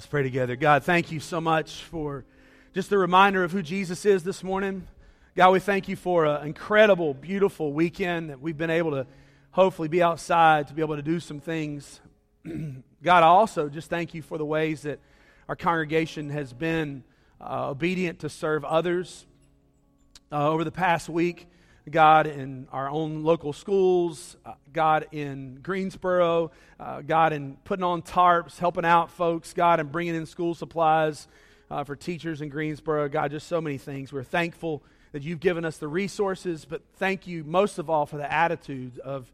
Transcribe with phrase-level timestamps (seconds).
[0.00, 0.56] Let's pray together.
[0.56, 2.24] God, thank you so much for
[2.72, 4.86] just a reminder of who Jesus is this morning.
[5.36, 9.06] God, we thank you for an incredible, beautiful weekend that we've been able to
[9.50, 12.00] hopefully be outside to be able to do some things.
[12.46, 15.00] God, I also just thank you for the ways that
[15.50, 17.04] our congregation has been
[17.38, 19.26] uh, obedient to serve others
[20.32, 21.46] uh, over the past week.
[21.90, 28.02] God, in our own local schools, uh, God, in Greensboro, uh, God, in putting on
[28.02, 31.26] tarps, helping out folks, God, in bringing in school supplies
[31.70, 33.08] uh, for teachers in Greensboro.
[33.08, 34.12] God, just so many things.
[34.12, 38.16] We're thankful that you've given us the resources, but thank you most of all for
[38.16, 39.30] the attitude of,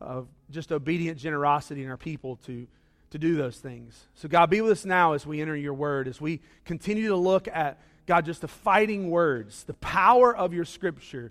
[0.00, 2.66] of just obedient generosity in our people to,
[3.10, 4.06] to do those things.
[4.14, 7.16] So, God, be with us now as we enter your word, as we continue to
[7.16, 11.30] look at, God, just the fighting words, the power of your scripture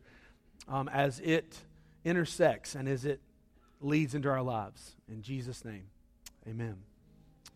[0.67, 1.57] um, as it
[2.03, 3.19] intersects and as it
[3.81, 4.95] leads into our lives.
[5.09, 5.83] In Jesus' name,
[6.47, 6.77] amen.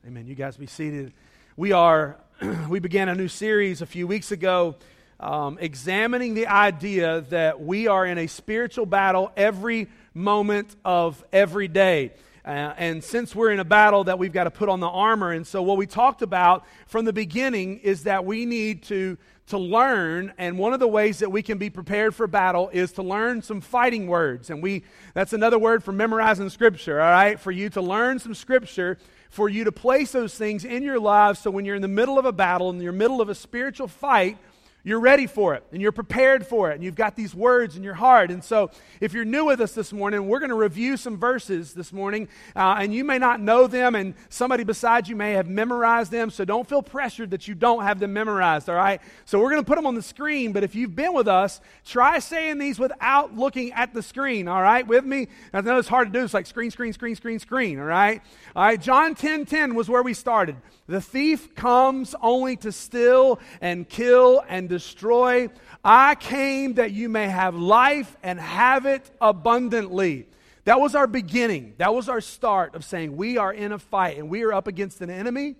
[0.05, 0.25] Amen.
[0.25, 1.13] You guys be seated.
[1.55, 2.17] We are,
[2.69, 4.75] we began a new series a few weeks ago.
[5.19, 11.67] Um, examining the idea that we are in a spiritual battle every moment of every
[11.67, 12.13] day.
[12.45, 15.31] Uh, and since we're in a battle that we've got to put on the armor,
[15.31, 19.17] and so what we talked about from the beginning is that we need to
[19.47, 22.93] to learn and one of the ways that we can be prepared for battle is
[22.93, 24.49] to learn some fighting words.
[24.49, 24.83] And we
[25.13, 27.37] that's another word for memorizing scripture all right?
[27.37, 28.97] For you to learn some scripture
[29.29, 32.17] for you to place those things in your lives so when you're in the middle
[32.17, 34.37] of a battle in the middle of a spiritual fight
[34.83, 37.83] you're ready for it and you're prepared for it and you've got these words in
[37.83, 38.31] your heart.
[38.31, 41.73] And so, if you're new with us this morning, we're going to review some verses
[41.73, 42.27] this morning.
[42.55, 46.29] Uh, and you may not know them, and somebody beside you may have memorized them.
[46.29, 49.01] So, don't feel pressured that you don't have them memorized, all right?
[49.25, 50.51] So, we're going to put them on the screen.
[50.51, 54.61] But if you've been with us, try saying these without looking at the screen, all
[54.61, 54.87] right?
[54.87, 55.27] With me?
[55.53, 56.23] I know it's hard to do.
[56.23, 58.21] It's like screen, screen, screen, screen, screen, all right?
[58.55, 60.55] All right, John 10 10 was where we started.
[60.87, 65.49] The thief comes only to steal and kill and destroy.
[65.83, 70.27] I came that you may have life and have it abundantly.
[70.63, 71.73] That was our beginning.
[71.77, 74.67] That was our start of saying we are in a fight and we are up
[74.67, 75.55] against an enemy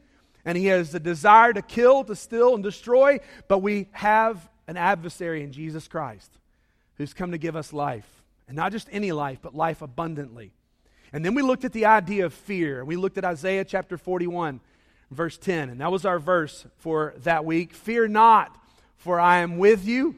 [0.45, 4.77] and he has the desire to kill, to steal, and destroy, but we have an
[4.77, 6.31] adversary in Jesus Christ
[6.95, 8.07] who's come to give us life.
[8.47, 10.51] And not just any life, but life abundantly.
[11.13, 12.79] And then we looked at the idea of fear.
[12.79, 14.61] And We looked at Isaiah chapter 41
[15.11, 15.69] verse 10.
[15.69, 17.73] And that was our verse for that week.
[17.73, 18.57] Fear not,
[19.01, 20.15] for I am with you.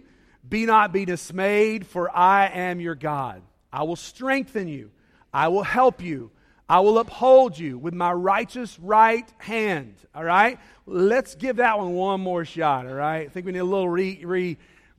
[0.48, 3.42] Be not be dismayed, for I am your God.
[3.72, 4.92] I will strengthen you.
[5.34, 6.32] I will help you.
[6.70, 9.96] I will uphold you with my righteous right hand.
[10.14, 10.60] All right?
[10.86, 12.86] Let's give that one one more shot.
[12.86, 13.26] All right?
[13.26, 14.58] I think we need a little re, re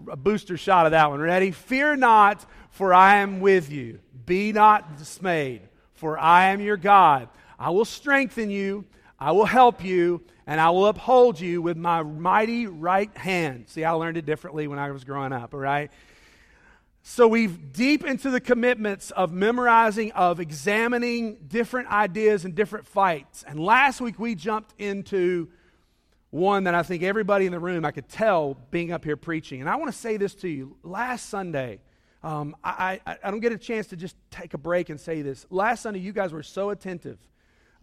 [0.09, 1.21] a booster shot of that one.
[1.21, 1.51] Ready?
[1.51, 4.01] Fear not, for I am with you.
[4.27, 5.62] Be not dismayed,
[5.93, 7.28] for I am your God.
[7.59, 8.87] I will strengthen you.
[9.19, 13.65] I will help you and I will uphold you with my mighty right hand.
[13.69, 15.91] See, I learned it differently when I was growing up, all right?
[17.03, 23.44] So we've deep into the commitments of memorizing, of examining different ideas and different fights.
[23.47, 25.49] And last week we jumped into
[26.31, 29.60] one that I think everybody in the room, I could tell being up here preaching.
[29.60, 30.77] And I want to say this to you.
[30.83, 31.81] Last Sunday,
[32.22, 35.22] um, I, I, I don't get a chance to just take a break and say
[35.22, 35.47] this.
[35.50, 37.19] Last Sunday, you guys were so attentive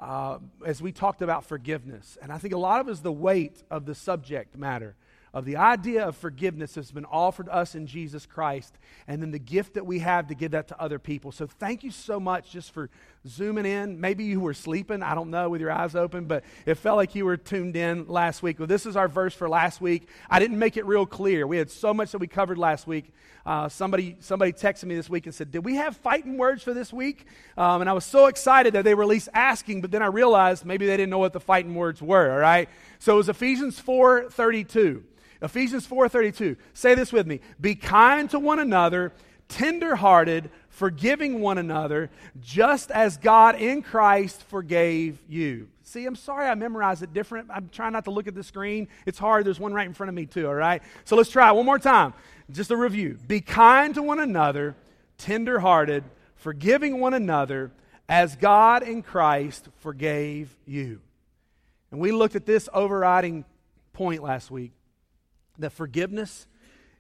[0.01, 2.17] uh, as we talked about forgiveness.
[2.22, 4.95] And I think a lot of it is the weight of the subject matter
[5.34, 9.39] of the idea of forgiveness that's been offered us in Jesus Christ, and then the
[9.39, 11.31] gift that we have to give that to other people.
[11.31, 12.89] So, thank you so much just for
[13.27, 13.99] zooming in.
[13.99, 17.15] Maybe you were sleeping, I don't know, with your eyes open, but it felt like
[17.15, 18.59] you were tuned in last week.
[18.59, 20.07] Well, this is our verse for last week.
[20.29, 21.45] I didn't make it real clear.
[21.45, 23.13] We had so much that we covered last week.
[23.45, 26.73] Uh, somebody, somebody texted me this week and said, Did we have fighting words for
[26.73, 27.25] this week?
[27.57, 30.07] Um, and I was so excited that they were at least asking, but then I
[30.07, 32.69] realized maybe they didn't know what the fighting words were, all right?
[32.99, 35.03] So, it was Ephesians 4 32.
[35.41, 36.55] Ephesians 4:32.
[36.73, 37.39] Say this with me.
[37.59, 39.11] Be kind to one another,
[39.47, 42.09] tenderhearted, forgiving one another,
[42.39, 45.67] just as God in Christ forgave you.
[45.83, 47.49] See, I'm sorry I memorized it different.
[47.51, 48.88] I'm trying not to look at the screen.
[49.06, 49.45] It's hard.
[49.45, 50.81] There's one right in front of me, too, all right?
[51.03, 52.13] So let's try it one more time.
[52.50, 53.18] Just a review.
[53.27, 54.75] Be kind to one another,
[55.18, 56.03] tenderhearted,
[56.35, 57.71] forgiving one another,
[58.07, 61.01] as God in Christ forgave you.
[61.91, 63.44] And we looked at this overriding
[63.91, 64.71] point last week
[65.59, 66.47] that forgiveness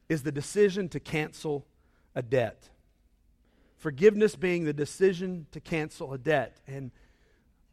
[0.09, 1.65] is the decision to cancel
[2.13, 2.69] a debt.
[3.81, 6.57] Forgiveness being the decision to cancel a debt.
[6.67, 6.91] And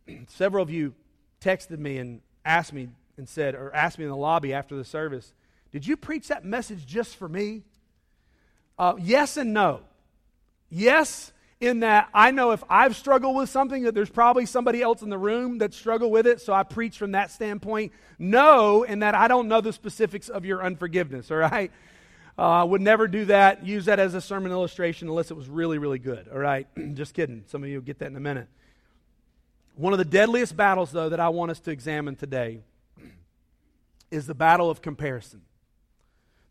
[0.29, 0.95] several of you
[1.39, 2.89] texted me and asked me
[3.19, 5.35] and said, or asked me in the lobby after the service,
[5.71, 7.63] Did you preach that message just for me?
[8.79, 9.81] Uh, yes and no.
[10.71, 15.03] Yes, in that I know if I've struggled with something, that there's probably somebody else
[15.03, 16.41] in the room that struggled with it.
[16.41, 17.93] So I preach from that standpoint.
[18.19, 21.71] No, in that I don't know the specifics of your unforgiveness, all right?
[22.39, 25.49] Uh, I would never do that, use that as a sermon illustration unless it was
[25.49, 26.69] really, really good, all right?
[26.95, 27.43] Just kidding.
[27.49, 28.47] Some of you will get that in a minute.
[29.75, 32.61] One of the deadliest battles, though, that I want us to examine today
[34.13, 35.43] is the battle of comparison.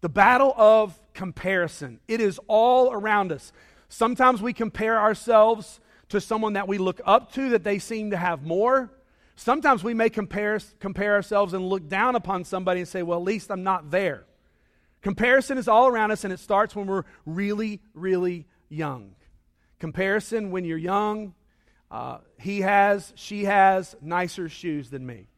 [0.01, 2.01] The battle of comparison.
[2.05, 3.53] It is all around us.
[3.87, 5.79] Sometimes we compare ourselves
[6.09, 8.91] to someone that we look up to that they seem to have more.
[9.37, 13.25] Sometimes we may compare, compare ourselves and look down upon somebody and say, well, at
[13.25, 14.25] least I'm not there.
[15.07, 19.15] Comparison is all around us, and it starts when we're really, really young.
[19.79, 21.33] Comparison when you're young,
[21.89, 25.29] uh, he has, she has nicer shoes than me.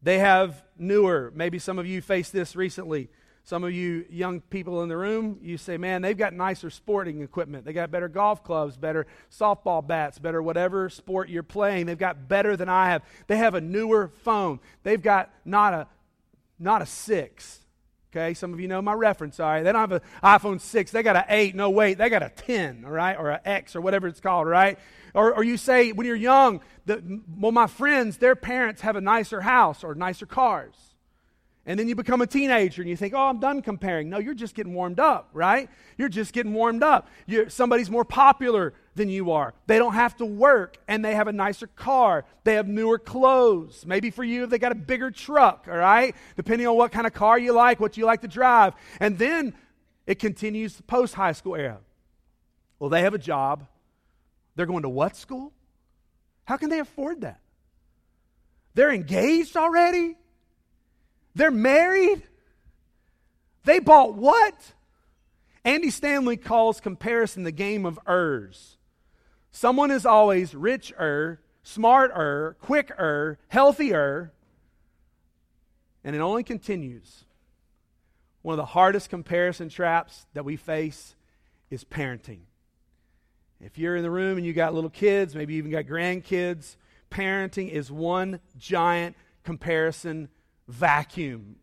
[0.00, 3.10] They have newer, maybe some of you faced this recently.
[3.44, 7.20] Some of you young people in the room, you say, man, they've got nicer sporting
[7.20, 7.66] equipment.
[7.66, 11.84] They got better golf clubs, better softball bats, better whatever sport you're playing.
[11.84, 13.02] They've got better than I have.
[13.26, 14.60] They have a newer phone.
[14.84, 15.86] They've got not a
[16.58, 17.60] not a six.
[18.10, 19.38] Okay, some of you know my reference.
[19.38, 20.90] All right, they don't have an iPhone 6.
[20.90, 21.54] They got an 8.
[21.54, 24.46] No, wait, they got a 10, all right, or an X or whatever it's called,
[24.46, 24.78] right?
[25.14, 29.00] Or, or you say when you're young, the, well, my friends, their parents have a
[29.02, 30.74] nicer house or nicer cars.
[31.68, 34.08] And then you become a teenager and you think, oh, I'm done comparing.
[34.08, 35.68] No, you're just getting warmed up, right?
[35.98, 37.08] You're just getting warmed up.
[37.26, 39.52] You're, somebody's more popular than you are.
[39.66, 42.24] They don't have to work and they have a nicer car.
[42.44, 43.84] They have newer clothes.
[43.84, 46.16] Maybe for you, they got a bigger truck, all right?
[46.36, 48.72] Depending on what kind of car you like, what you like to drive.
[48.98, 49.52] And then
[50.06, 51.80] it continues post high school era.
[52.78, 53.66] Well, they have a job.
[54.56, 55.52] They're going to what school?
[56.46, 57.40] How can they afford that?
[58.72, 60.16] They're engaged already?
[61.38, 62.24] They're married.
[63.64, 64.72] They bought what?
[65.64, 68.76] Andy Stanley calls comparison the game of ers.
[69.52, 74.32] Someone is always richer, smarter, quicker, healthier,
[76.02, 77.24] and it only continues.
[78.42, 81.14] One of the hardest comparison traps that we face
[81.70, 82.40] is parenting.
[83.60, 86.74] If you're in the room and you got little kids, maybe even got grandkids,
[87.12, 89.14] parenting is one giant
[89.44, 90.30] comparison
[90.68, 91.56] vacuum.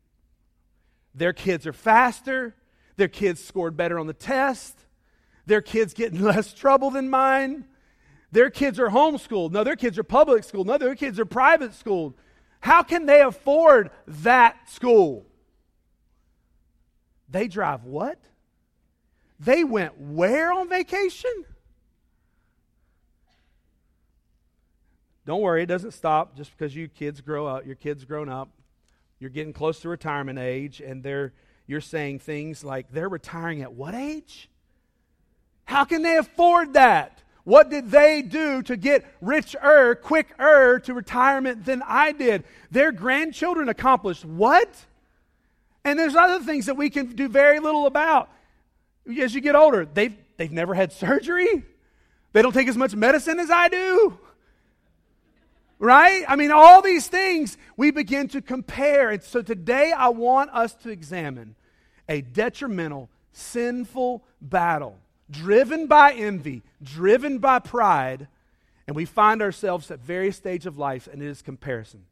[1.14, 2.56] Their kids are faster.
[2.98, 4.78] Their kids scored better on the test.
[5.46, 7.66] Their kids get in less trouble than mine.
[8.32, 9.52] Their kids are homeschooled.
[9.52, 10.66] No, their kids are public school.
[10.66, 12.16] No, their kids are private schooled.
[12.60, 15.26] How can they afford that school?
[17.30, 18.20] They drive what?
[19.40, 21.32] They went where on vacation?
[25.26, 27.66] Don't worry, it doesn't stop just because you kids grow up.
[27.66, 28.50] Your kids grown up
[29.20, 31.34] you're getting close to retirement age, and they're,
[31.68, 34.50] you're saying things like, they're retiring at what age?
[35.66, 37.24] How can they afford that?
[37.44, 42.44] What did they do to get richer, quicker to retirement than I did?
[42.72, 44.70] Their grandchildren accomplished what?
[45.84, 48.30] And there's other things that we can do very little about.
[49.20, 51.64] As you get older, they've, they've never had surgery.
[52.34, 54.18] They don't take as much medicine as I do.
[55.78, 56.24] Right?
[56.28, 59.10] I mean, all these things we begin to compare.
[59.10, 61.56] And so today I want us to examine
[62.08, 64.98] a detrimental, sinful battle
[65.30, 68.28] driven by envy, driven by pride,
[68.88, 72.06] and we find ourselves at various stages of life, and it is comparison.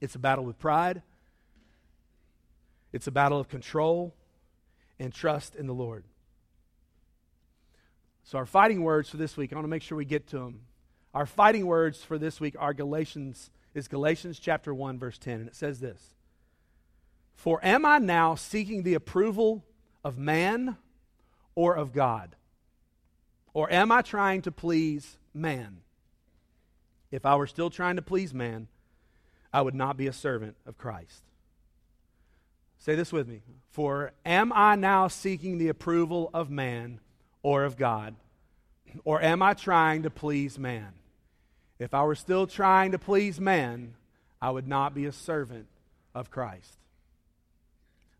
[0.00, 1.02] It's a battle with pride,
[2.92, 4.14] it's a battle of control
[4.98, 6.04] and trust in the Lord.
[8.24, 10.38] So, our fighting words for this week, I want to make sure we get to
[10.38, 10.60] them.
[11.16, 15.48] Our fighting words for this week are Galatians is Galatians chapter 1 verse 10 and
[15.48, 16.14] it says this.
[17.34, 19.64] For am I now seeking the approval
[20.04, 20.76] of man
[21.54, 22.36] or of God?
[23.54, 25.78] Or am I trying to please man?
[27.10, 28.68] If I were still trying to please man,
[29.54, 31.22] I would not be a servant of Christ.
[32.78, 33.40] Say this with me.
[33.70, 37.00] For am I now seeking the approval of man
[37.42, 38.16] or of God?
[39.04, 40.92] Or am I trying to please man?
[41.78, 43.94] If I were still trying to please man,
[44.40, 45.66] I would not be a servant
[46.14, 46.78] of Christ.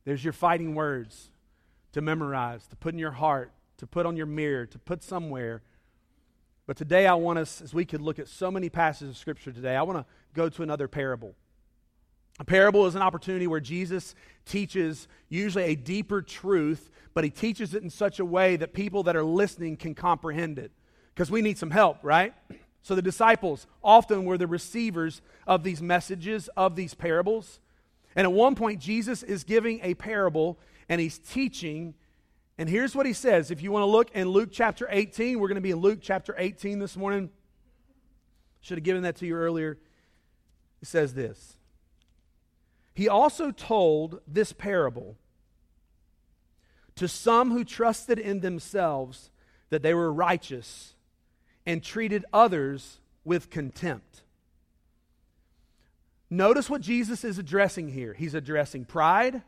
[0.05, 1.31] There's your fighting words
[1.93, 5.63] to memorize, to put in your heart, to put on your mirror, to put somewhere.
[6.67, 9.53] But today I want us, as we could look at so many passages of Scripture
[9.53, 11.35] today, I want to go to another parable.
[12.39, 17.73] A parable is an opportunity where Jesus teaches usually a deeper truth, but he teaches
[17.73, 20.71] it in such a way that people that are listening can comprehend it.
[21.15, 22.35] Because we need some help, right?
[22.87, 27.59] So the disciples often were the receivers of these messages, of these parables.
[28.15, 30.57] And at one point, Jesus is giving a parable
[30.89, 31.95] and he's teaching,
[32.57, 33.51] And here's what he says.
[33.51, 35.99] If you want to look in Luke chapter 18, we're going to be in Luke
[36.01, 37.31] chapter 18 this morning.
[38.61, 39.79] Should have given that to you earlier.
[40.81, 41.57] It says this
[42.95, 45.17] He also told this parable
[46.95, 49.33] to some who trusted in themselves
[49.71, 50.95] that they were righteous
[51.67, 54.23] and treated others with contempt.
[56.31, 58.15] Notice what Jesus is addressing here.
[58.15, 59.43] He's addressing pride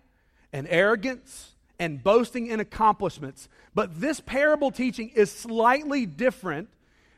[0.52, 3.48] and arrogance and boasting in accomplishments.
[3.74, 6.68] But this parable teaching is slightly different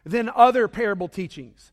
[0.05, 1.73] than other parable teachings.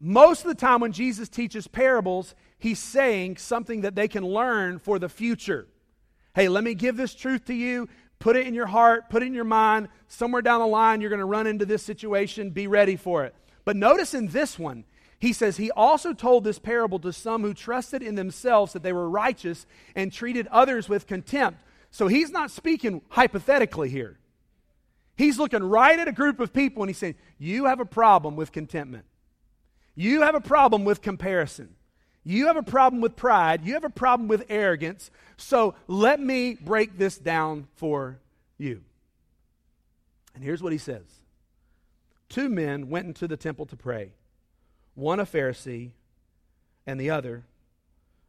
[0.00, 4.78] Most of the time, when Jesus teaches parables, he's saying something that they can learn
[4.78, 5.66] for the future.
[6.34, 7.88] Hey, let me give this truth to you.
[8.18, 9.88] Put it in your heart, put it in your mind.
[10.08, 12.50] Somewhere down the line, you're going to run into this situation.
[12.50, 13.34] Be ready for it.
[13.64, 14.84] But notice in this one,
[15.18, 18.92] he says, He also told this parable to some who trusted in themselves that they
[18.92, 21.60] were righteous and treated others with contempt.
[21.90, 24.18] So he's not speaking hypothetically here.
[25.16, 28.36] He's looking right at a group of people and he's saying, You have a problem
[28.36, 29.04] with contentment.
[29.94, 31.76] You have a problem with comparison.
[32.24, 33.64] You have a problem with pride.
[33.64, 35.10] You have a problem with arrogance.
[35.36, 38.18] So let me break this down for
[38.56, 38.82] you.
[40.34, 41.04] And here's what he says
[42.28, 44.12] Two men went into the temple to pray,
[44.94, 45.90] one a Pharisee,
[46.86, 47.44] and the other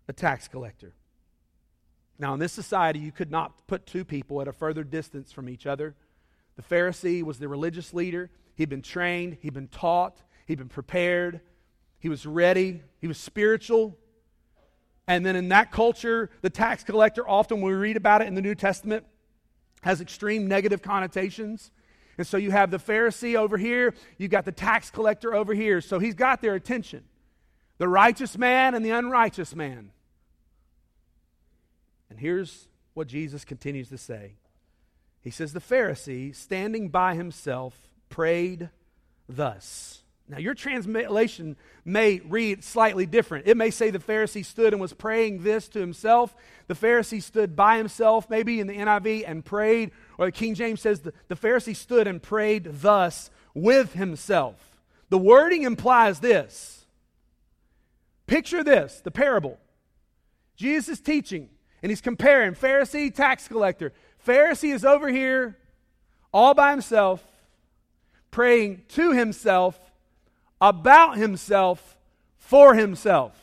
[0.08, 0.94] a tax collector.
[2.20, 5.50] Now, in this society, you could not put two people at a further distance from
[5.50, 5.96] each other.
[6.56, 8.30] The Pharisee was the religious leader.
[8.56, 11.42] He'd been trained, he'd been taught, he'd been prepared
[12.00, 13.98] he was ready, he was spiritual.
[15.08, 18.36] And then in that culture, the tax collector, often when we read about it in
[18.36, 19.06] the New Testament,
[19.84, 21.72] has extreme negative connotations.
[22.18, 25.82] And so you have the Pharisee over here, you got the tax collector over here.
[25.82, 27.04] So he's got their attention
[27.78, 29.92] the righteous man and the unrighteous man.
[32.10, 34.36] And here's what Jesus continues to say
[35.22, 38.70] He says, The Pharisee, standing by himself, prayed
[39.28, 40.04] thus.
[40.28, 43.48] Now, your translation may read slightly different.
[43.48, 46.36] It may say the Pharisee stood and was praying this to himself.
[46.68, 49.92] The Pharisee stood by himself, maybe in the NIV, and prayed.
[50.18, 54.82] Or the King James says the, the Pharisee stood and prayed thus with himself.
[55.10, 56.86] The wording implies this.
[58.26, 59.60] Picture this the parable.
[60.56, 61.50] Jesus is teaching,
[61.84, 63.94] and he's comparing Pharisee, tax collector.
[64.26, 65.58] Pharisee is over here
[66.34, 67.24] all by himself,
[68.32, 69.85] praying to himself
[70.60, 71.98] about himself
[72.38, 73.34] for himself.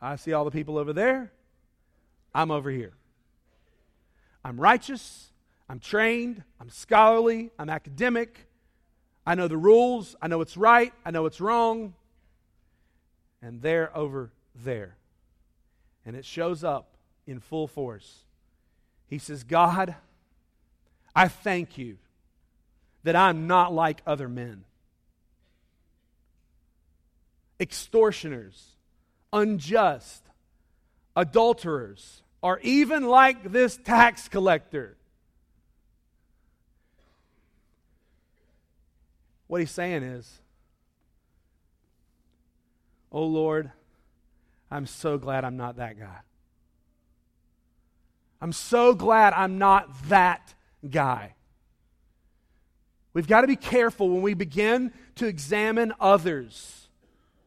[0.00, 1.32] I see all the people over there.
[2.34, 2.92] I'm over here.
[4.44, 5.30] I'm righteous.
[5.68, 6.42] I'm trained.
[6.60, 7.50] I'm scholarly.
[7.58, 8.46] I'm academic.
[9.24, 10.16] I know the rules.
[10.20, 10.92] I know what's right.
[11.04, 11.94] I know what's wrong.
[13.40, 14.96] And they're over there.
[16.04, 16.96] And it shows up
[17.26, 18.24] in full force.
[19.06, 19.94] He says, God,
[21.14, 21.98] I thank you
[23.04, 24.64] that I'm not like other men.
[27.58, 28.76] Extortioners,
[29.32, 30.22] unjust,
[31.16, 34.96] adulterers, or even like this tax collector.
[39.46, 40.40] What he's saying is,
[43.12, 43.70] Oh Lord,
[44.70, 46.20] I'm so glad I'm not that guy.
[48.40, 50.54] I'm so glad I'm not that
[50.88, 51.34] guy.
[53.14, 56.88] We've got to be careful when we begin to examine others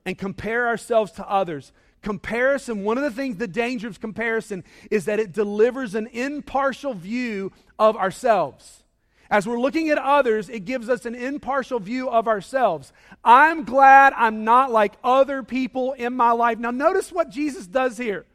[0.05, 1.71] and compare ourselves to others.
[2.01, 6.93] Comparison, one of the things, the danger of comparison is that it delivers an impartial
[6.93, 8.83] view of ourselves.
[9.31, 12.93] As we're looking at others, it gives us an impartial view of ourselves.
[13.23, 16.59] I'm glad I'm not like other people in my life.
[16.59, 18.25] Now, notice what Jesus does here.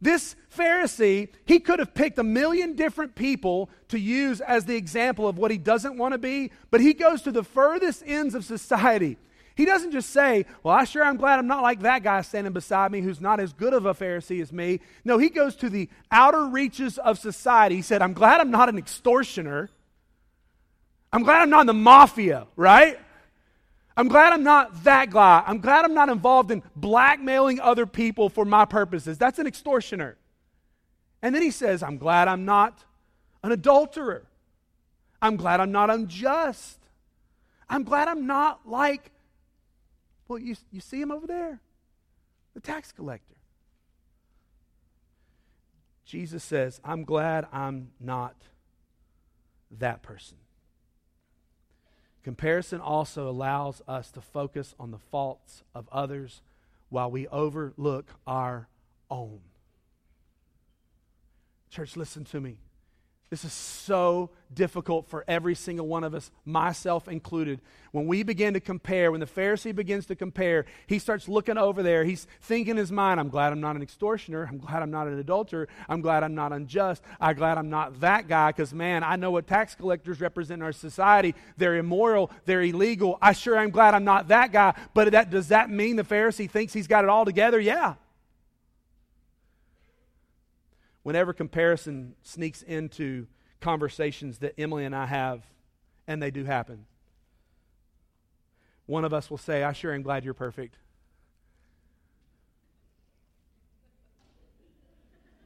[0.00, 5.26] This Pharisee, he could have picked a million different people to use as the example
[5.26, 8.44] of what he doesn't want to be, but he goes to the furthest ends of
[8.44, 9.16] society.
[9.54, 12.52] He doesn't just say, Well, I sure I'm glad I'm not like that guy standing
[12.52, 14.80] beside me who's not as good of a Pharisee as me.
[15.02, 17.76] No, he goes to the outer reaches of society.
[17.76, 19.70] He said, I'm glad I'm not an extortioner.
[21.10, 22.98] I'm glad I'm not in the mafia, right?
[23.96, 25.42] I'm glad I'm not that guy.
[25.46, 29.16] I'm glad I'm not involved in blackmailing other people for my purposes.
[29.16, 30.18] That's an extortioner.
[31.22, 32.84] And then he says, I'm glad I'm not
[33.42, 34.26] an adulterer.
[35.22, 36.78] I'm glad I'm not unjust.
[37.68, 39.10] I'm glad I'm not like,
[40.28, 41.60] well, you, you see him over there?
[42.54, 43.34] The tax collector.
[46.04, 48.36] Jesus says, I'm glad I'm not
[49.78, 50.36] that person.
[52.26, 56.42] Comparison also allows us to focus on the faults of others
[56.88, 58.66] while we overlook our
[59.08, 59.38] own.
[61.70, 62.56] Church, listen to me.
[63.28, 67.60] This is so difficult for every single one of us, myself included.
[67.90, 71.82] When we begin to compare, when the Pharisee begins to compare, he starts looking over
[71.82, 72.04] there.
[72.04, 74.46] He's thinking in his mind, I'm glad I'm not an extortioner.
[74.48, 75.66] I'm glad I'm not an adulterer.
[75.88, 77.02] I'm glad I'm not unjust.
[77.20, 80.62] I'm glad I'm not that guy because, man, I know what tax collectors represent in
[80.62, 81.34] our society.
[81.56, 83.18] They're immoral, they're illegal.
[83.20, 84.74] I sure am glad I'm not that guy.
[84.94, 87.58] But that, does that mean the Pharisee thinks he's got it all together?
[87.58, 87.94] Yeah
[91.06, 93.28] whenever comparison sneaks into
[93.60, 95.44] conversations that Emily and I have,
[96.08, 96.84] and they do happen,
[98.86, 100.74] one of us will say, I sure am glad you're perfect.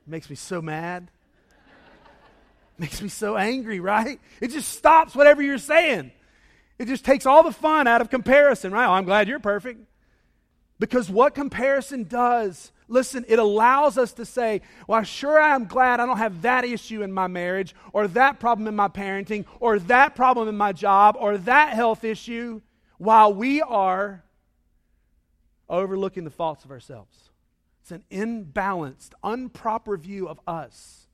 [0.06, 1.10] Makes me so mad.
[2.78, 4.18] Makes me so angry, right?
[4.40, 6.10] It just stops whatever you're saying.
[6.78, 8.86] It just takes all the fun out of comparison, right?
[8.86, 9.80] Oh, I'm glad you're perfect.
[10.80, 16.06] Because what comparison does Listen, it allows us to say, well, sure, I'm glad I
[16.06, 20.16] don't have that issue in my marriage, or that problem in my parenting, or that
[20.16, 22.60] problem in my job, or that health issue,
[22.98, 24.24] while we are
[25.68, 27.30] overlooking the faults of ourselves.
[27.82, 31.06] It's an imbalanced, improper view of us.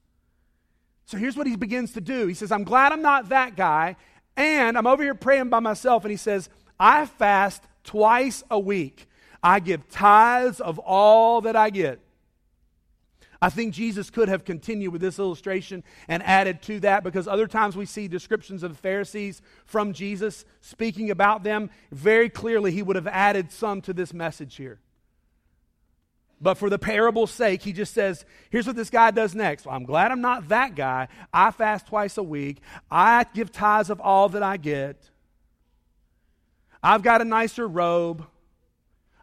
[1.04, 2.26] So here's what he begins to do.
[2.26, 3.96] He says, I'm glad I'm not that guy,
[4.34, 6.48] and I'm over here praying by myself, and he says,
[6.80, 9.06] I fast twice a week.
[9.42, 12.00] I give tithes of all that I get.
[13.40, 17.46] I think Jesus could have continued with this illustration and added to that because other
[17.46, 21.70] times we see descriptions of the Pharisees from Jesus speaking about them.
[21.92, 24.80] Very clearly, he would have added some to this message here.
[26.40, 29.66] But for the parable's sake, he just says, here's what this guy does next.
[29.66, 31.08] Well, I'm glad I'm not that guy.
[31.32, 32.58] I fast twice a week.
[32.90, 35.10] I give tithes of all that I get.
[36.82, 38.26] I've got a nicer robe.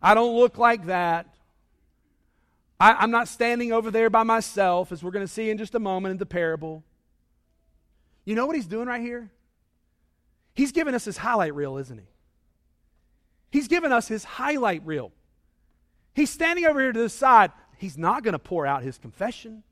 [0.03, 1.27] I don't look like that.
[2.79, 5.73] I, am not standing over there by myself, as we're going to see in just
[5.73, 6.83] a moment in the parable.
[8.25, 9.31] You know what he's doing right here?
[10.53, 12.05] He's giving us his highlight reel, isn't he?
[13.49, 15.11] He's giving us his highlight reel.
[16.13, 17.51] He's standing over here to the side.
[17.77, 19.63] He's not going to pour out his confession.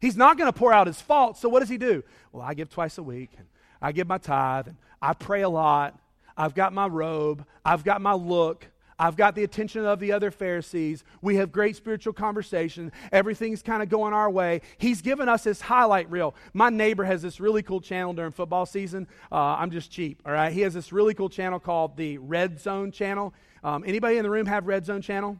[0.00, 1.38] He's not going to pour out his fault.
[1.38, 2.04] So what does he do?
[2.32, 3.46] Well, I give twice a week, and
[3.80, 5.98] I give my tithe, and I pray a lot.
[6.36, 7.46] I've got my robe.
[7.64, 8.66] I've got my look.
[8.98, 11.04] I've got the attention of the other Pharisees.
[11.20, 12.92] We have great spiritual conversation.
[13.12, 14.62] Everything's kind of going our way.
[14.78, 16.34] He's given us this highlight reel.
[16.54, 19.06] My neighbor has this really cool channel during football season.
[19.30, 20.52] Uh, I'm just cheap, all right?
[20.52, 23.34] He has this really cool channel called the Red Zone channel.
[23.62, 25.36] Um, anybody in the room have Red Zone channel?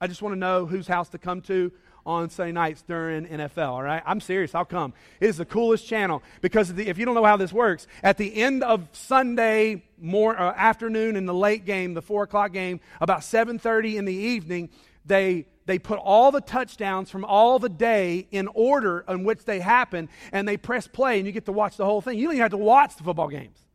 [0.00, 1.72] I just want to know whose house to come to
[2.08, 4.02] on Sunday nights during NFL, all right?
[4.06, 4.94] I'm serious, I'll come.
[5.20, 8.16] It is the coolest channel because the, if you don't know how this works, at
[8.16, 12.80] the end of Sunday more, uh, afternoon in the late game, the 4 o'clock game,
[13.02, 14.70] about 7.30 in the evening,
[15.04, 19.60] they they put all the touchdowns from all the day in order in which they
[19.60, 22.18] happen, and they press play, and you get to watch the whole thing.
[22.18, 23.67] You don't even have to watch the football games.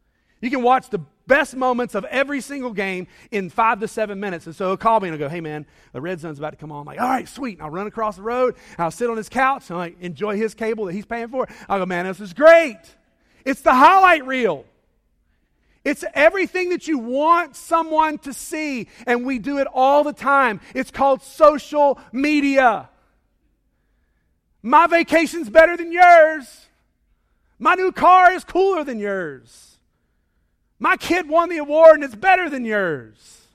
[0.43, 4.45] You can watch the best moments of every single game in five to seven minutes.
[4.45, 6.57] And so he'll call me and I'll go, hey man, the red zone's about to
[6.57, 6.81] come on.
[6.81, 7.59] I'm like, all right, sweet.
[7.59, 8.55] And I'll run across the road.
[8.77, 11.47] I'll sit on his couch and I like, enjoy his cable that he's paying for.
[11.69, 12.75] I'll go, man, this is great.
[13.45, 14.65] It's the highlight reel.
[15.85, 20.59] It's everything that you want someone to see, and we do it all the time.
[20.75, 22.89] It's called social media.
[24.61, 26.67] My vacation's better than yours.
[27.59, 29.72] My new car is cooler than yours.
[30.83, 33.47] My kid won the award and it's better than yours.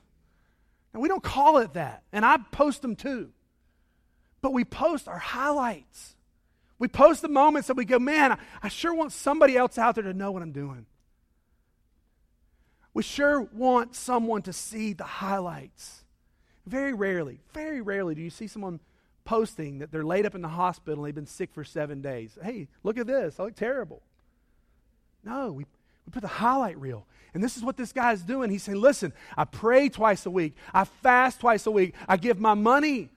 [0.94, 2.02] And we don't call it that.
[2.10, 3.28] And I post them too.
[4.40, 6.16] But we post our highlights.
[6.78, 10.04] We post the moments that we go, man, I sure want somebody else out there
[10.04, 10.86] to know what I'm doing.
[12.94, 16.04] We sure want someone to see the highlights.
[16.64, 18.80] Very rarely, very rarely do you see someone
[19.26, 22.38] posting that they're laid up in the hospital and they've been sick for seven days.
[22.42, 23.38] Hey, look at this.
[23.38, 24.00] I look terrible.
[25.22, 25.66] No, we,
[26.10, 27.06] put the highlight reel.
[27.34, 28.50] And this is what this guy is doing.
[28.50, 32.40] He's saying, listen, I pray twice a week, I fast twice a week, I give
[32.40, 33.10] my money.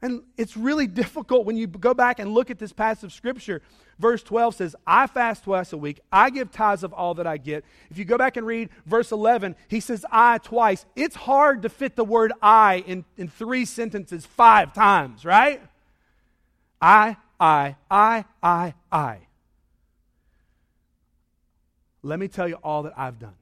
[0.00, 3.62] And it's really difficult when you go back and look at this passage of Scripture.
[3.98, 5.98] Verse 12 says, I fast twice a week.
[6.12, 7.64] I give tithes of all that I get.
[7.90, 10.86] If you go back and read verse 11, he says, I twice.
[10.94, 15.60] It's hard to fit the word I in, in three sentences five times, right?
[16.80, 19.18] I, I, I, I, I.
[22.02, 23.34] Let me tell you all that I've done.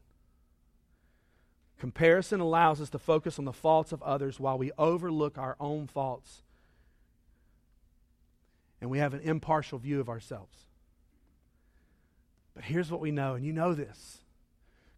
[1.78, 5.86] Comparison allows us to focus on the faults of others while we overlook our own
[5.86, 6.42] faults.
[8.80, 10.56] And we have an impartial view of ourselves.
[12.54, 14.20] But here's what we know, and you know this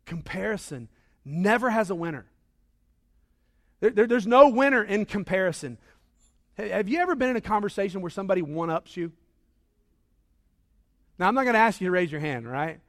[0.06, 0.88] comparison
[1.24, 2.26] never has a winner.
[3.80, 5.76] There, there, there's no winner in comparison.
[6.56, 9.12] Have you ever been in a conversation where somebody one ups you?
[11.18, 12.80] Now, I'm not going to ask you to raise your hand, right?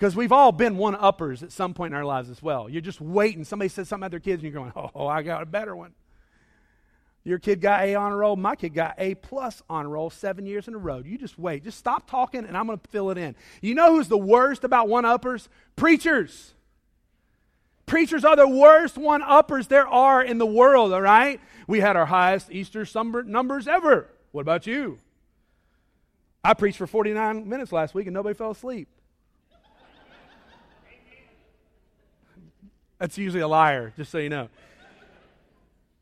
[0.00, 2.70] Because we've all been one uppers at some point in our lives as well.
[2.70, 3.44] You're just waiting.
[3.44, 5.92] Somebody says something about their kids, and you're going, oh, I got a better one.
[7.22, 8.34] Your kid got A on a roll.
[8.34, 11.02] My kid got A plus on a roll seven years in a row.
[11.04, 11.64] You just wait.
[11.64, 13.36] Just stop talking, and I'm going to fill it in.
[13.60, 15.50] You know who's the worst about one uppers?
[15.76, 16.54] Preachers.
[17.84, 21.42] Preachers are the worst one uppers there are in the world, all right?
[21.66, 24.08] We had our highest Easter numbers ever.
[24.32, 24.98] What about you?
[26.42, 28.88] I preached for 49 minutes last week and nobody fell asleep.
[33.00, 34.48] That's usually a liar, just so you know.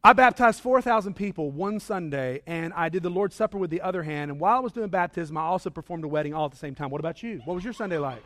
[0.03, 4.03] I baptized 4,000 people one Sunday, and I did the Lord's Supper with the other
[4.03, 4.33] hand.
[4.33, 6.75] And while I was doing baptism, I also performed a wedding all at the same
[6.75, 6.91] time.
[6.91, 7.41] What about you?
[7.45, 8.23] What was your Sunday like?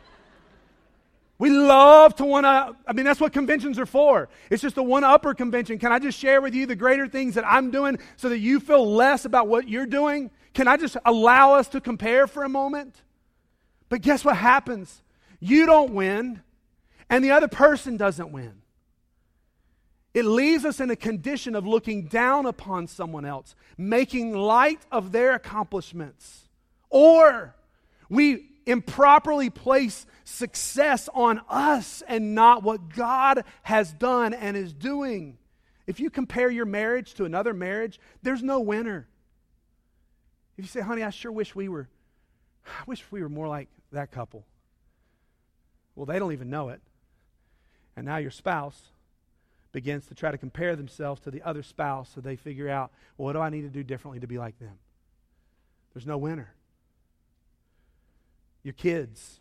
[1.37, 2.77] We love to one up.
[2.87, 4.27] I mean, that's what conventions are for.
[4.49, 5.77] It's just a one upper convention.
[5.77, 8.59] Can I just share with you the greater things that I'm doing so that you
[8.59, 10.31] feel less about what you're doing?
[10.53, 12.95] Can I just allow us to compare for a moment?
[13.89, 15.03] But guess what happens?
[15.39, 16.41] You don't win,
[17.07, 18.62] and the other person doesn't win.
[20.13, 25.11] It leaves us in a condition of looking down upon someone else, making light of
[25.11, 26.47] their accomplishments.
[26.89, 27.55] Or
[28.09, 35.37] we improperly place success on us and not what God has done and is doing.
[35.87, 39.07] If you compare your marriage to another marriage, there's no winner.
[40.57, 41.89] If you say, honey, I sure wish we were,
[42.65, 44.45] I wish we were more like that couple.
[45.95, 46.81] Well, they don't even know it.
[47.95, 48.79] And now your spouse
[49.73, 53.25] begins to try to compare themselves to the other spouse so they figure out, well,
[53.25, 54.77] what do I need to do differently to be like them?
[55.93, 56.53] There's no winner.
[58.61, 59.39] Your kids.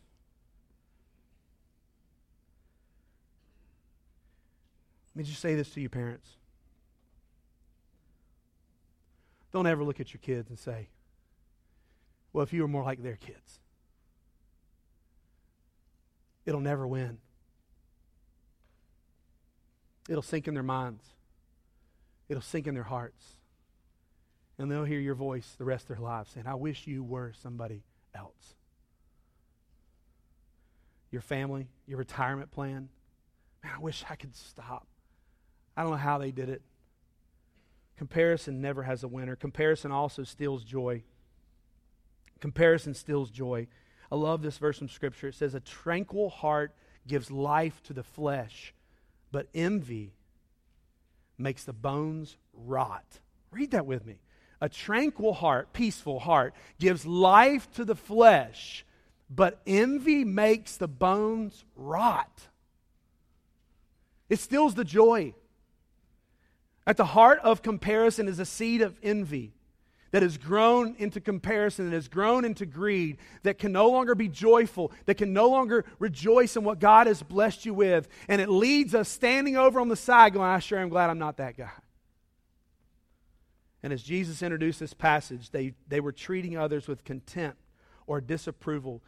[5.14, 6.28] Let me just say this to you, parents.
[9.52, 10.88] Don't ever look at your kids and say,
[12.32, 13.60] well, if you were more like their kids,
[16.46, 17.18] it'll never win.
[20.08, 21.04] It'll sink in their minds,
[22.28, 23.24] it'll sink in their hearts.
[24.58, 27.32] And they'll hear your voice the rest of their lives saying, I wish you were
[27.42, 27.82] somebody
[28.14, 28.54] else.
[31.10, 32.90] Your family, your retirement plan.
[33.64, 34.86] Man, I wish I could stop.
[35.76, 36.62] I don't know how they did it.
[37.96, 39.36] Comparison never has a winner.
[39.36, 41.02] Comparison also steals joy.
[42.40, 43.68] Comparison steals joy.
[44.10, 45.28] I love this verse from Scripture.
[45.28, 46.74] It says, A tranquil heart
[47.06, 48.74] gives life to the flesh,
[49.32, 50.12] but envy
[51.38, 53.04] makes the bones rot.
[53.50, 54.20] Read that with me.
[54.60, 58.84] A tranquil heart, peaceful heart, gives life to the flesh,
[59.28, 62.48] but envy makes the bones rot.
[64.28, 65.34] It steals the joy.
[66.86, 69.54] At the heart of comparison is a seed of envy
[70.12, 74.28] that has grown into comparison, that has grown into greed, that can no longer be
[74.28, 78.08] joyful, that can no longer rejoice in what God has blessed you with.
[78.28, 81.18] And it leads us standing over on the side going, I sure am glad I'm
[81.18, 81.70] not that guy.
[83.82, 87.58] And as Jesus introduced this passage, they, they were treating others with contempt
[88.06, 89.02] or disapproval.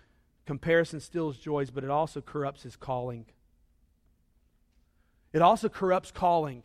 [0.46, 3.26] Comparison steals joys, but it also corrupts his calling.
[5.32, 6.64] It also corrupts calling.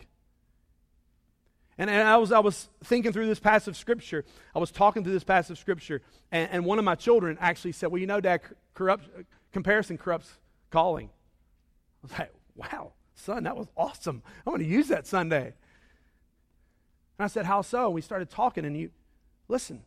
[1.80, 4.26] And, and I, was, I was thinking through this passage of Scripture.
[4.54, 7.72] I was talking through this passage of Scripture, and, and one of my children actually
[7.72, 8.42] said, Well, you know, Dad,
[8.74, 9.08] corrupt,
[9.54, 10.30] comparison corrupts
[10.70, 11.08] calling.
[11.08, 14.22] I was like, Wow, son, that was awesome.
[14.46, 15.46] I'm going to use that Sunday.
[15.46, 15.54] And
[17.26, 17.86] I said, How so?
[17.86, 18.92] And we started talking, and you,
[19.48, 19.82] listen,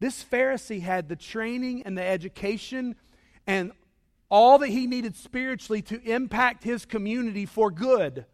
[0.00, 2.96] this Pharisee had the training and the education
[3.46, 3.72] and
[4.30, 8.24] all that he needed spiritually to impact his community for good.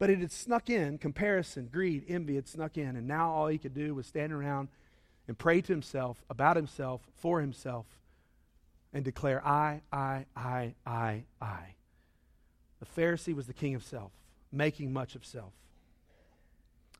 [0.00, 2.96] But it had snuck in comparison, greed, envy had snuck in.
[2.96, 4.68] And now all he could do was stand around
[5.28, 7.84] and pray to himself, about himself, for himself,
[8.94, 11.74] and declare, I, I, I, I, I.
[12.80, 14.10] The Pharisee was the king of self,
[14.50, 15.52] making much of self.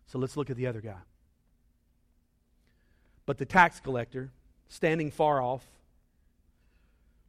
[0.06, 1.00] So let's look at the other guy.
[3.24, 4.30] But the tax collector,
[4.68, 5.64] standing far off,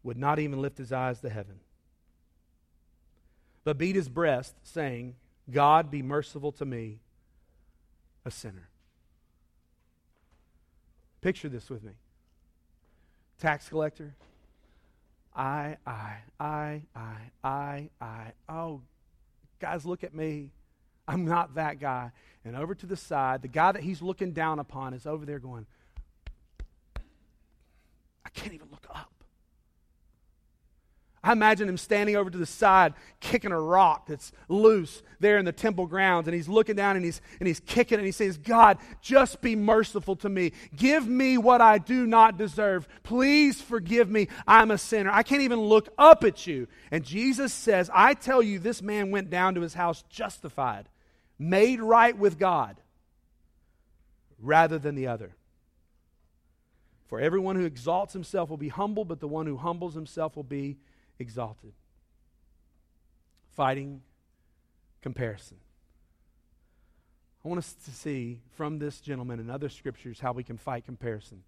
[0.04, 1.62] would not even lift his eyes to heaven,
[3.64, 5.16] but beat his breast, saying,
[5.52, 7.00] God be merciful to me,
[8.26, 8.70] a sinner.
[11.22, 11.94] Picture this with me.
[13.40, 14.16] Tax collector.
[15.36, 18.32] I, I, I, I, I, I.
[18.50, 18.82] Oh,
[19.60, 20.50] guys, look at me.
[21.08, 22.12] I'm not that guy.
[22.44, 25.40] And over to the side, the guy that he's looking down upon is over there
[25.40, 25.66] going,
[28.26, 28.68] I can't even.
[31.24, 35.46] I imagine him standing over to the side, kicking a rock that's loose there in
[35.46, 36.28] the temple grounds.
[36.28, 39.56] And he's looking down and he's, and he's kicking and he says, God, just be
[39.56, 40.52] merciful to me.
[40.76, 42.88] Give me what I do not deserve.
[43.04, 44.30] Please forgive me.
[44.48, 45.12] I'm a sinner.
[45.12, 46.68] I can't even look up at you.
[46.90, 50.90] And Jesus says, I tell you, this man went down to his house justified,
[51.38, 52.78] made right with God,
[54.40, 55.36] rather than the other.
[57.06, 60.44] For everyone who exalts himself will be humble, but the one who humbles himself will
[60.44, 60.78] be
[61.22, 61.74] exalted.
[63.56, 64.02] Fighting
[65.02, 65.58] comparison.
[67.44, 70.86] I want us to see from this gentleman and other scriptures how we can fight
[70.86, 71.44] comparison.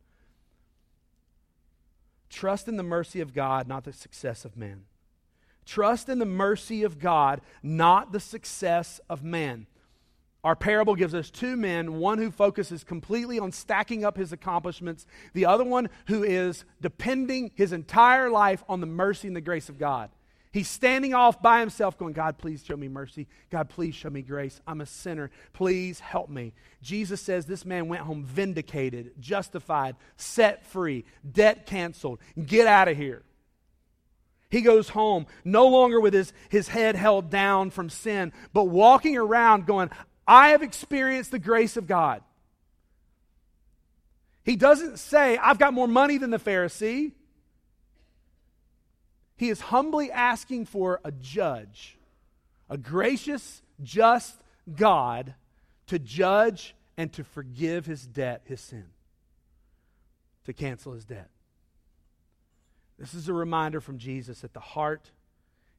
[2.30, 4.86] Trust in the mercy of God, not the success of man.
[5.66, 9.68] Trust in the mercy of God, not the success of man.
[10.44, 15.06] Our parable gives us two men, one who focuses completely on stacking up his accomplishments,
[15.34, 19.70] the other one who is depending his entire life on the mercy and the grace
[19.70, 20.10] of God.
[20.52, 23.28] He's standing off by himself, going, God, please show me mercy.
[23.50, 24.62] God, please show me grace.
[24.68, 25.32] I'm a sinner.
[25.52, 26.54] Please help me.
[26.82, 32.20] Jesus says this man went home vindicated, justified, set free, debt canceled.
[32.46, 33.24] Get out of here.
[34.52, 39.18] He goes home, no longer with his, his head held down from sin, but walking
[39.18, 39.90] around going,
[40.28, 42.22] I have experienced the grace of God.
[44.44, 47.14] He doesn't say, I've got more money than the Pharisee.
[49.38, 51.98] He is humbly asking for a judge,
[52.70, 54.38] a gracious, just
[54.76, 55.34] God
[55.88, 58.86] to judge and to forgive his debt, his sin,
[60.46, 61.30] to cancel his debt.
[62.98, 65.12] This is a reminder from Jesus that the heart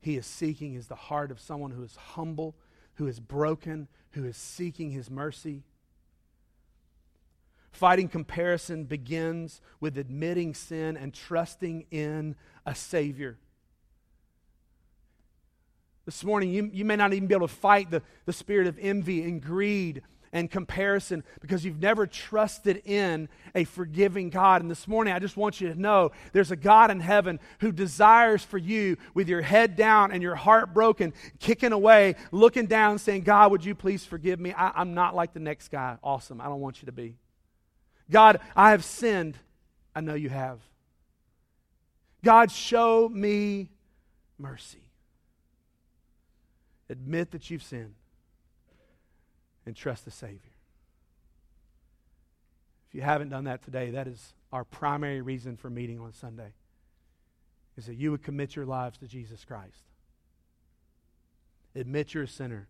[0.00, 2.54] he is seeking is the heart of someone who is humble,
[2.96, 5.62] who is broken, who is seeking his mercy.
[7.72, 13.38] Fighting comparison begins with admitting sin and trusting in a Savior.
[16.04, 18.78] This morning, you, you may not even be able to fight the, the spirit of
[18.80, 20.02] envy and greed
[20.34, 24.60] and comparison because you've never trusted in a forgiving God.
[24.60, 27.70] And this morning, I just want you to know there's a God in heaven who
[27.70, 32.98] desires for you, with your head down and your heart broken, kicking away, looking down,
[32.98, 34.52] saying, God, would you please forgive me?
[34.52, 35.96] I, I'm not like the next guy.
[36.02, 36.40] Awesome.
[36.40, 37.14] I don't want you to be.
[38.10, 39.38] God, I have sinned.
[39.94, 40.58] I know you have.
[42.24, 43.70] God, show me
[44.36, 44.90] mercy.
[46.90, 47.94] Admit that you've sinned
[49.66, 50.52] and trust the Savior.
[52.88, 56.52] If you haven't done that today, that is our primary reason for meeting on Sunday,
[57.76, 59.82] is that you would commit your lives to Jesus Christ.
[61.74, 62.68] Admit you're a sinner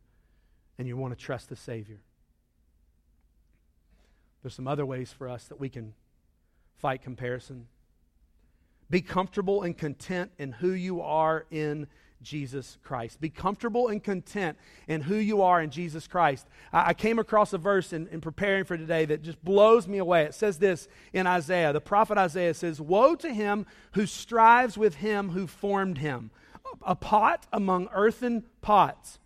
[0.78, 2.00] and you want to trust the Savior.
[4.42, 5.94] There's some other ways for us that we can
[6.76, 7.66] fight comparison.
[8.90, 11.86] Be comfortable and content in who you are in
[12.24, 13.20] Jesus Christ.
[13.20, 14.58] Be comfortable and content
[14.88, 16.46] in who you are in Jesus Christ.
[16.72, 19.98] I, I came across a verse in, in preparing for today that just blows me
[19.98, 20.24] away.
[20.24, 21.72] It says this in Isaiah.
[21.72, 26.30] The prophet Isaiah says, Woe to him who strives with him who formed him,
[26.82, 29.18] a pot among earthen pots.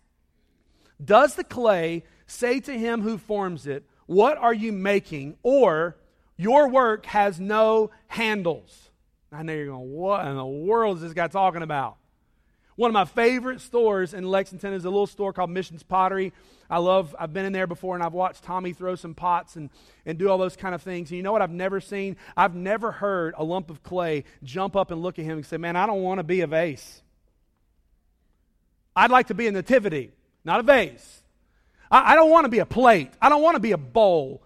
[1.03, 5.37] Does the clay say to him who forms it, What are you making?
[5.43, 5.97] Or,
[6.37, 8.89] Your work has no handles.
[9.31, 11.97] I know you're going, What in the world is this guy talking about?
[12.79, 16.31] One of my favorite stores in Lexington is a little store called Missions Pottery.
[16.69, 19.69] I love, I've been in there before and I've watched Tommy throw some pots and,
[20.05, 21.09] and do all those kind of things.
[21.09, 22.15] And you know what I've never seen?
[22.37, 25.57] I've never heard a lump of clay jump up and look at him and say,
[25.57, 27.01] Man, I don't want to be a vase.
[28.95, 30.13] I'd like to be a nativity,
[30.45, 31.21] not a vase.
[31.91, 33.11] I, I don't want to be a plate.
[33.21, 34.41] I don't want to be a bowl.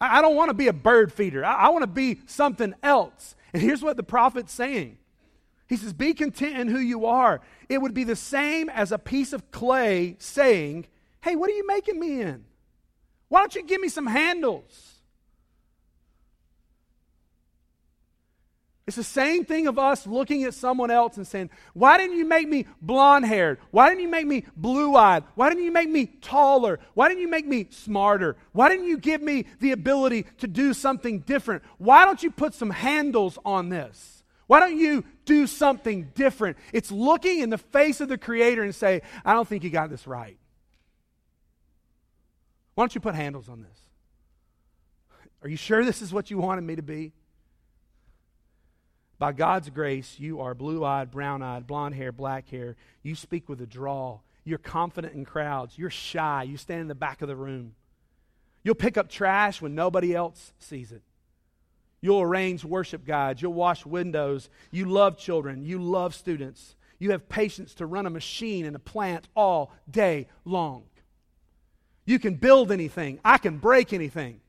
[0.00, 1.44] I, I don't want to be a bird feeder.
[1.44, 3.36] I, I want to be something else.
[3.52, 4.98] And here's what the prophet's saying
[5.68, 7.40] he says, Be content in who you are.
[7.68, 10.86] It would be the same as a piece of clay saying,
[11.22, 12.44] Hey, what are you making me in?
[13.28, 14.96] Why don't you give me some handles?
[18.86, 22.24] It's the same thing of us looking at someone else and saying, Why didn't you
[22.24, 23.58] make me blonde haired?
[23.72, 25.24] Why didn't you make me blue eyed?
[25.34, 26.78] Why didn't you make me taller?
[26.94, 28.36] Why didn't you make me smarter?
[28.52, 31.64] Why didn't you give me the ability to do something different?
[31.78, 34.22] Why don't you put some handles on this?
[34.46, 36.56] Why don't you do something different?
[36.72, 39.90] It's looking in the face of the Creator and say, I don't think you got
[39.90, 40.38] this right.
[42.74, 43.78] Why don't you put handles on this?
[45.42, 47.12] Are you sure this is what you wanted me to be?
[49.18, 52.76] By God's grace, you are blue eyed, brown eyed, blonde hair, black hair.
[53.02, 54.22] You speak with a drawl.
[54.44, 55.78] You're confident in crowds.
[55.78, 56.42] You're shy.
[56.44, 57.74] You stand in the back of the room.
[58.62, 61.02] You'll pick up trash when nobody else sees it.
[62.06, 63.42] You'll arrange worship guides.
[63.42, 64.48] You'll wash windows.
[64.70, 65.64] You love children.
[65.64, 66.76] You love students.
[67.00, 70.84] You have patience to run a machine in a plant all day long.
[72.04, 74.40] You can build anything, I can break anything.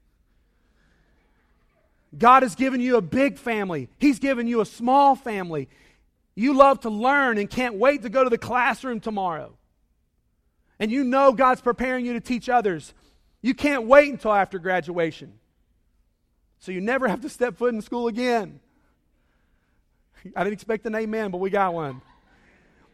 [2.15, 5.67] God has given you a big family, He's given you a small family.
[6.35, 9.57] You love to learn and can't wait to go to the classroom tomorrow.
[10.77, 12.93] And you know God's preparing you to teach others.
[13.41, 15.39] You can't wait until after graduation.
[16.59, 18.59] So you never have to step foot in school again.
[20.35, 22.01] I didn't expect an amen, but we got one.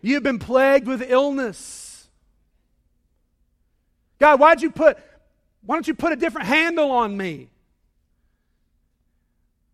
[0.01, 2.07] You've been plagued with illness.
[4.19, 4.97] God, why'd you put,
[5.65, 7.49] why don't you put a different handle on me?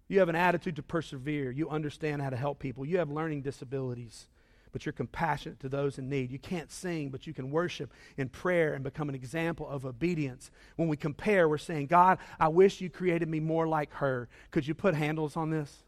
[0.07, 1.51] You have an attitude to persevere.
[1.51, 2.85] You understand how to help people.
[2.85, 4.27] You have learning disabilities,
[4.71, 6.31] but you're compassionate to those in need.
[6.31, 10.51] You can't sing, but you can worship in prayer and become an example of obedience.
[10.75, 14.29] When we compare, we're saying, God, I wish you created me more like her.
[14.51, 15.83] Could you put handles on this?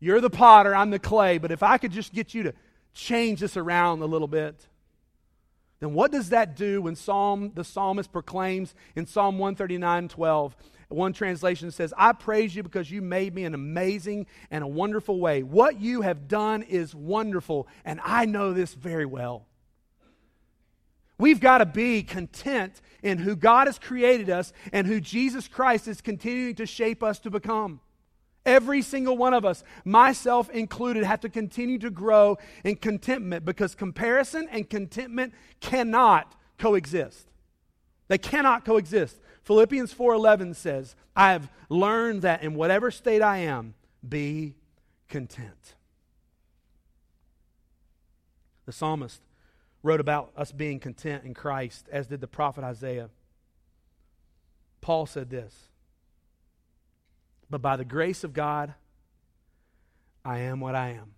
[0.00, 2.54] You're the potter, I'm the clay, but if I could just get you to
[2.92, 4.68] change this around a little bit,
[5.80, 10.56] then what does that do when Psalm the psalmist proclaims in Psalm 139 12?
[10.94, 15.20] One translation says, I praise you because you made me an amazing and a wonderful
[15.20, 15.42] way.
[15.42, 19.46] What you have done is wonderful, and I know this very well.
[21.18, 25.86] We've got to be content in who God has created us and who Jesus Christ
[25.86, 27.80] is continuing to shape us to become.
[28.44, 33.74] Every single one of us, myself included, have to continue to grow in contentment because
[33.74, 37.28] comparison and contentment cannot coexist.
[38.08, 39.18] They cannot coexist.
[39.44, 43.74] Philippians 4:11 says, "I have learned that in whatever state I am,
[44.06, 44.56] be
[45.08, 45.76] content."
[48.64, 49.20] The psalmist
[49.82, 53.10] wrote about us being content in Christ, as did the prophet Isaiah.
[54.80, 55.68] Paul said this,
[57.50, 58.74] "But by the grace of God,
[60.24, 61.14] I am what I am."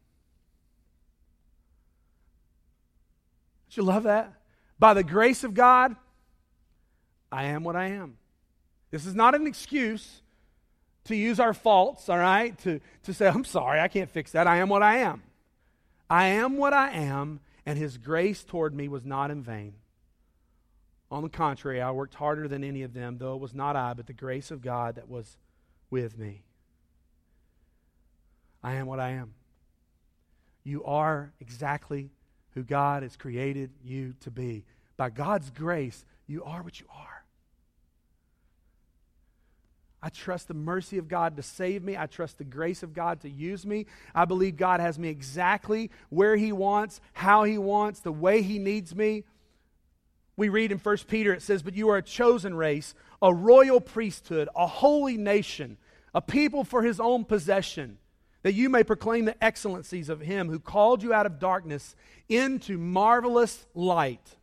[3.66, 4.32] Don't you love that?
[4.80, 5.96] By the grace of God,
[7.30, 8.16] I am what I am.
[8.90, 10.22] This is not an excuse
[11.04, 12.56] to use our faults, all right?
[12.58, 14.46] To, to say, I'm sorry, I can't fix that.
[14.46, 15.22] I am what I am.
[16.08, 19.74] I am what I am, and His grace toward me was not in vain.
[21.10, 23.94] On the contrary, I worked harder than any of them, though it was not I,
[23.94, 25.36] but the grace of God that was
[25.90, 26.42] with me.
[28.62, 29.34] I am what I am.
[30.64, 32.10] You are exactly
[32.54, 34.64] who God has created you to be.
[34.96, 37.15] By God's grace, you are what you are.
[40.06, 41.96] I trust the mercy of God to save me.
[41.96, 43.86] I trust the grace of God to use me.
[44.14, 48.60] I believe God has me exactly where He wants, how He wants, the way He
[48.60, 49.24] needs me.
[50.36, 53.80] We read in 1 Peter, it says, But you are a chosen race, a royal
[53.80, 55.76] priesthood, a holy nation,
[56.14, 57.98] a people for His own possession,
[58.44, 61.96] that you may proclaim the excellencies of Him who called you out of darkness
[62.28, 64.36] into marvelous light.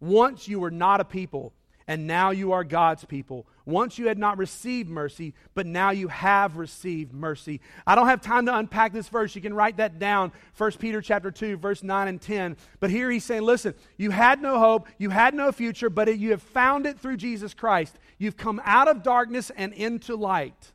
[0.00, 1.52] Once you were not a people,
[1.86, 3.46] and now you are God's people.
[3.66, 7.60] Once you had not received mercy, but now you have received mercy.
[7.84, 9.34] I don't have time to unpack this verse.
[9.34, 12.56] You can write that down, 1 Peter chapter 2, verse 9 and 10.
[12.78, 16.18] But here he's saying, listen, you had no hope, you had no future, but it,
[16.18, 17.98] you have found it through Jesus Christ.
[18.18, 20.72] You've come out of darkness and into light.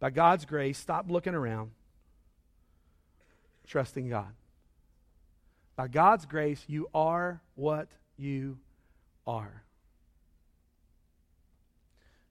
[0.00, 1.72] By God's grace, stop looking around,
[3.66, 4.32] trusting God.
[5.76, 8.56] By God's grace, you are what you
[9.26, 9.65] are.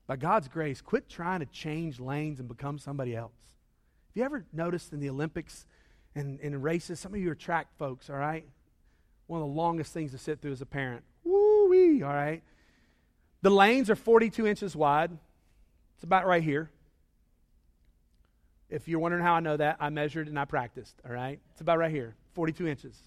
[0.07, 3.33] By God's grace, quit trying to change lanes and become somebody else.
[4.09, 5.65] Have you ever noticed in the Olympics
[6.13, 8.45] and in races, some of you are track folks, all right?
[9.27, 11.03] One of the longest things to sit through as a parent.
[11.23, 12.43] Woo wee, all right?
[13.41, 15.11] The lanes are 42 inches wide.
[15.95, 16.69] It's about right here.
[18.69, 21.39] If you're wondering how I know that, I measured and I practiced, all right?
[21.51, 22.99] It's about right here, 42 inches.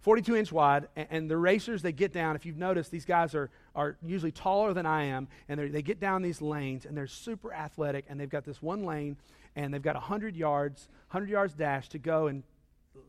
[0.00, 2.36] 42 inch wide, and, the racers, they get down.
[2.36, 5.98] If you've noticed, these guys are, are usually taller than I am, and they get
[5.98, 9.16] down these lanes, and they're super athletic, and they've got this one lane,
[9.56, 12.44] and they've got 100 yards, 100 yards dash to go in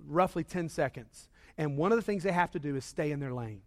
[0.07, 1.29] roughly 10 seconds.
[1.57, 3.61] And one of the things they have to do is stay in their lane.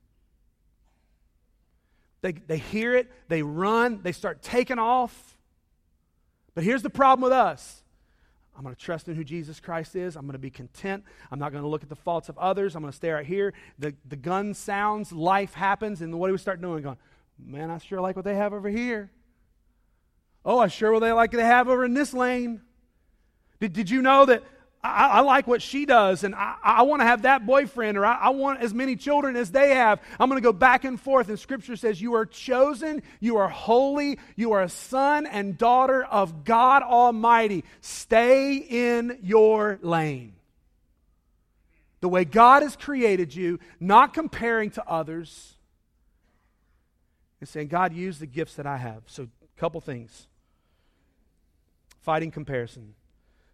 [2.22, 5.36] They, they hear it, they run, they start taking off.
[6.54, 7.81] But here's the problem with us
[8.56, 10.14] I'm going to trust in who Jesus Christ is.
[10.14, 11.04] I'm going to be content.
[11.30, 12.76] I'm not going to look at the faults of others.
[12.76, 13.54] I'm going to stay right here.
[13.78, 16.82] The, the gun sounds, life happens, and what do we start doing?
[16.82, 16.98] Going,
[17.38, 19.10] man, I sure like what they have over here.
[20.44, 22.60] Oh, I sure will they like they have over in this lane.
[23.60, 24.42] Did, did you know that
[24.84, 28.04] I, I, like what she does, and I, I want to have that boyfriend, or
[28.04, 30.00] I, I want as many children as they have.
[30.18, 31.28] I'm going to go back and forth.
[31.28, 36.02] And Scripture says, You are chosen, you are holy, you are a son and daughter
[36.02, 37.64] of God Almighty.
[37.80, 40.34] Stay in your lane.
[42.00, 45.54] The way God has created you, not comparing to others,
[47.38, 49.04] and saying, God, use the gifts that I have.
[49.06, 50.26] So, a couple things
[52.00, 52.94] fighting comparison.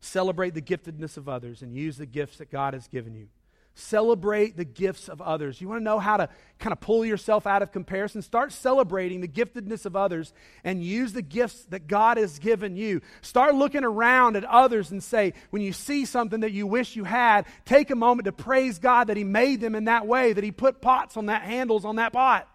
[0.01, 3.29] Celebrate the giftedness of others and use the gifts that God has given you.
[3.75, 5.61] Celebrate the gifts of others.
[5.61, 6.29] You want to know how to
[6.59, 8.23] kind of pull yourself out of comparison?
[8.23, 10.33] Start celebrating the giftedness of others
[10.65, 13.01] and use the gifts that God has given you.
[13.21, 17.05] Start looking around at others and say, when you see something that you wish you
[17.05, 20.43] had, take a moment to praise God that He made them in that way, that
[20.43, 22.49] He put pots on that handles on that pot,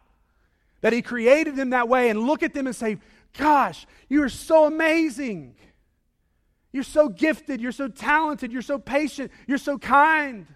[0.81, 2.97] that He created them that way, and look at them and say,
[3.37, 5.55] Gosh, you are so amazing.
[6.73, 7.61] You're so gifted.
[7.61, 8.51] You're so talented.
[8.51, 9.31] You're so patient.
[9.47, 10.47] You're so kind.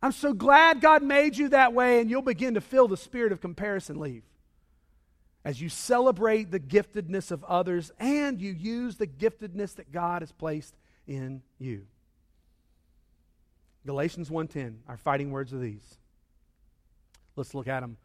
[0.00, 3.32] I'm so glad God made you that way, and you'll begin to feel the spirit
[3.32, 4.22] of comparison leave.
[5.44, 10.32] As you celebrate the giftedness of others and you use the giftedness that God has
[10.32, 10.74] placed
[11.06, 11.86] in you.
[13.86, 15.98] Galatians 1:10, our fighting words are these.
[17.36, 17.96] Let's look at them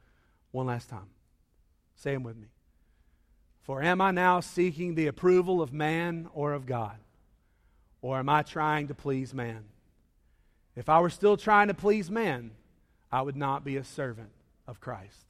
[0.51, 1.09] one last time.
[1.95, 2.47] Say them with me.
[3.63, 6.97] For am I now seeking the approval of man or of God?
[8.05, 9.63] Or am I trying to please man?
[10.75, 12.51] If I were still trying to please man,
[13.11, 14.29] I would not be a servant
[14.67, 15.24] of Christ.